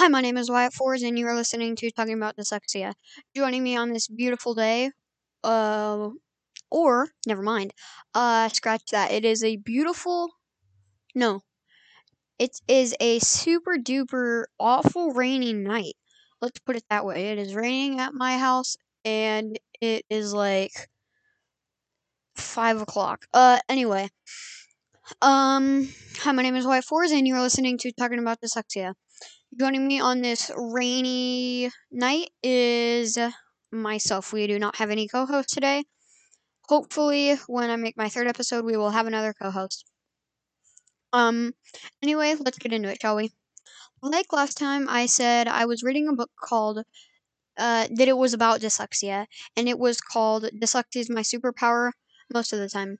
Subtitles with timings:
[0.00, 2.94] Hi, my name is Wyatt Fours, and you are listening to Talking About Dyslexia.
[3.36, 4.92] Joining me on this beautiful day,
[5.44, 6.08] uh,
[6.70, 7.74] or, never mind,
[8.14, 9.12] uh, scratch that.
[9.12, 10.30] It is a beautiful,
[11.14, 11.42] no,
[12.38, 15.96] it is a super duper awful rainy night.
[16.40, 17.32] Let's put it that way.
[17.32, 20.88] It is raining at my house, and it is like
[22.36, 23.26] five o'clock.
[23.34, 24.08] Uh, anyway,
[25.20, 25.90] um,
[26.20, 28.94] hi, my name is Wyatt Fours, and you are listening to Talking About Dyslexia.
[29.56, 33.16] Joining me on this rainy night is
[33.70, 34.32] myself.
[34.32, 35.84] We do not have any co host today.
[36.68, 39.84] Hopefully, when I make my third episode, we will have another co host.
[41.12, 41.52] Um,
[42.02, 43.30] anyway, let's get into it, shall we?
[44.02, 46.80] Like last time, I said I was reading a book called,
[47.58, 51.92] uh, that it was about dyslexia, and it was called Dyslexia is My Superpower
[52.32, 52.98] most of the time.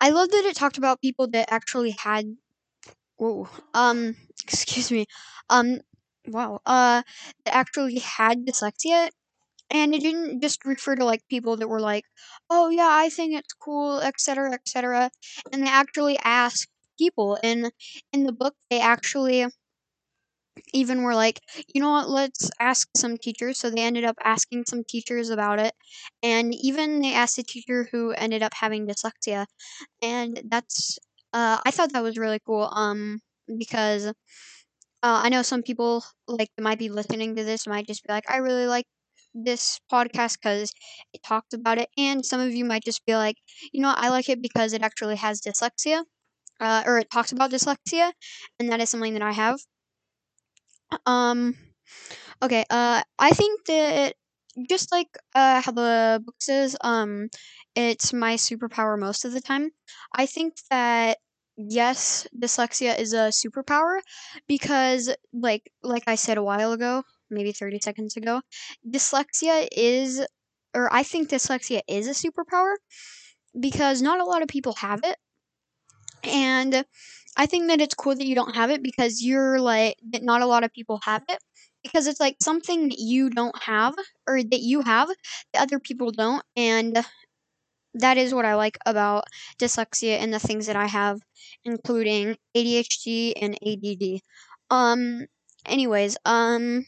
[0.00, 2.38] I love that it talked about people that actually had
[3.16, 3.48] whoa.
[3.74, 5.06] Um excuse me.
[5.50, 5.80] Um
[6.26, 6.60] wow.
[6.66, 7.02] Uh
[7.46, 9.10] actually had dyslexia
[9.70, 12.04] and it didn't just refer to like people that were like
[12.50, 15.10] oh yeah i think it's cool etc etc
[15.52, 17.72] and they actually asked people and
[18.12, 19.46] in the book they actually
[20.72, 21.40] even were like
[21.74, 22.08] you know what?
[22.08, 23.58] Let's ask some teachers.
[23.58, 25.74] So they ended up asking some teachers about it
[26.22, 29.46] and even they asked a teacher who ended up having dyslexia
[30.02, 30.98] and that's
[31.36, 32.70] uh, I thought that was really cool.
[32.72, 33.20] Um,
[33.58, 34.12] because uh,
[35.02, 38.38] I know some people like might be listening to this might just be like, I
[38.38, 38.86] really like
[39.34, 40.72] this podcast because
[41.12, 43.36] it talks about it, and some of you might just be like,
[43.72, 46.04] you know, I like it because it actually has dyslexia,
[46.60, 48.12] uh, or it talks about dyslexia,
[48.60, 49.60] and that is something that I have.
[51.04, 51.56] Um,
[52.42, 52.64] okay.
[52.70, 54.14] Uh, I think that
[54.70, 57.28] just like uh how the book says, um,
[57.76, 59.70] it's my superpower most of the time.
[60.14, 61.18] I think that
[61.56, 63.98] yes, dyslexia is a superpower
[64.46, 68.42] because like like I said a while ago, maybe 30 seconds ago,
[68.88, 70.24] dyslexia is
[70.74, 72.74] or I think dyslexia is a superpower
[73.58, 75.16] because not a lot of people have it.
[76.24, 76.84] And
[77.36, 80.42] I think that it's cool that you don't have it because you're like that not
[80.42, 81.38] a lot of people have it
[81.82, 83.94] because it's like something that you don't have
[84.26, 85.08] or that you have
[85.52, 87.04] that other people don't and
[87.96, 89.24] that is what I like about
[89.58, 91.20] dyslexia and the things that I have,
[91.64, 94.20] including ADHD and ADD.
[94.70, 95.26] Um,
[95.66, 96.86] anyways, um,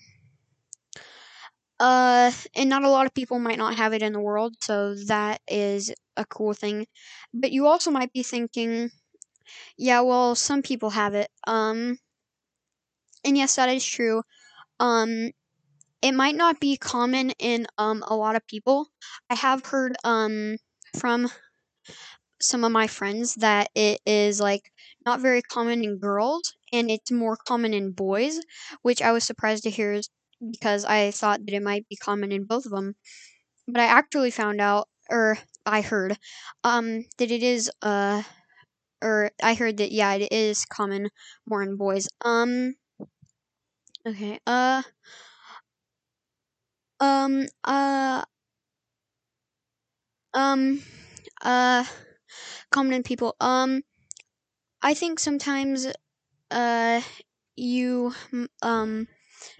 [1.80, 4.94] uh, and not a lot of people might not have it in the world, so
[5.06, 6.86] that is a cool thing.
[7.32, 8.90] But you also might be thinking,
[9.76, 11.30] yeah, well, some people have it.
[11.46, 11.98] Um,
[13.24, 14.22] and yes, that is true.
[14.80, 15.32] Um,
[16.02, 18.88] it might not be common in um a lot of people.
[19.30, 20.58] I have heard um
[20.98, 21.28] from
[22.40, 24.70] some of my friends that it is like
[25.04, 28.40] not very common in girls and it's more common in boys,
[28.82, 30.00] which I was surprised to hear
[30.52, 32.94] because I thought that it might be common in both of them.
[33.68, 36.18] But I actually found out or I heard
[36.64, 38.22] um that it is uh
[39.02, 41.10] or I heard that yeah, it is common
[41.46, 42.08] more in boys.
[42.24, 42.76] Um
[44.06, 44.38] okay.
[44.46, 44.82] Uh
[47.00, 48.24] um uh
[50.38, 50.82] um
[51.42, 51.84] uh
[52.70, 53.36] common people.
[53.40, 53.82] Um
[54.82, 55.86] I think sometimes
[56.50, 57.02] uh
[57.56, 58.14] you
[58.62, 59.08] um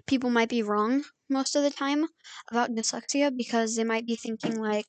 [0.07, 2.07] people might be wrong most of the time
[2.51, 4.87] about dyslexia because they might be thinking like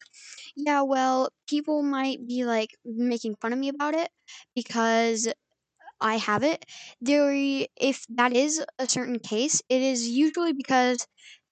[0.56, 4.10] yeah well people might be like making fun of me about it
[4.54, 5.28] because
[6.00, 6.64] I have it
[7.00, 11.06] there if that is a certain case it is usually because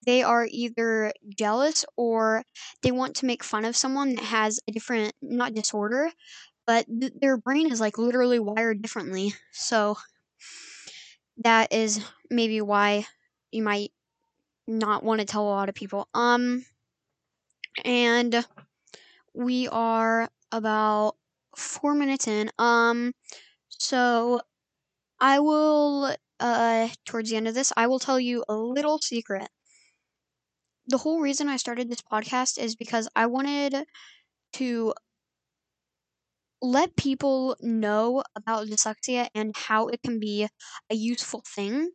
[0.09, 2.45] they are either jealous or
[2.83, 6.11] they want to make fun of someone that has a different not disorder
[6.67, 9.97] but th- their brain is like literally wired differently so
[11.39, 13.07] that is maybe why
[13.53, 13.93] you might
[14.69, 16.09] not want to tell a lot of people.
[16.15, 16.67] Um,
[17.85, 18.47] and
[19.35, 21.17] we are about
[21.57, 22.51] four minutes in.
[22.59, 23.15] Um,
[23.71, 24.41] so
[25.21, 29.49] I will, uh, towards the end of this, I will tell you a little secret.
[30.89, 33.87] The whole reason I started this podcast is because I wanted
[34.55, 34.95] to
[36.61, 40.49] let people know about dyslexia and how it can be
[40.91, 41.91] a useful thing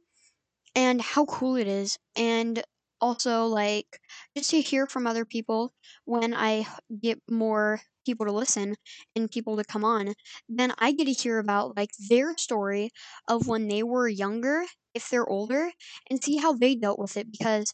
[0.76, 1.98] and how cool it is.
[2.16, 2.64] And
[3.02, 4.00] also like
[4.38, 5.74] just to hear from other people
[6.06, 6.68] when I
[7.02, 8.76] get more people to listen
[9.16, 10.14] and people to come on
[10.50, 12.92] then I get to hear about like their story
[13.28, 14.64] of when they were younger
[14.94, 15.72] if they're older
[16.10, 17.74] and see how they dealt with it because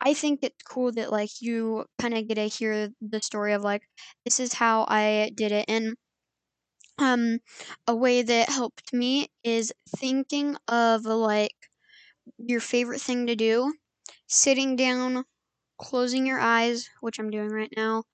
[0.00, 3.62] I think it's cool that like you kind of get to hear the story of
[3.62, 3.82] like
[4.24, 5.96] this is how I did it and
[6.98, 7.38] um
[7.86, 11.56] a way that helped me is thinking of like
[12.38, 13.74] your favorite thing to do,
[14.28, 15.24] sitting down,
[15.80, 18.04] closing your eyes, which I'm doing right now,